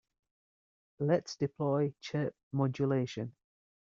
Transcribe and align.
Let's 0.99 1.35
deploy 1.35 1.93
chirp 2.01 2.35
modulation. 2.53 3.35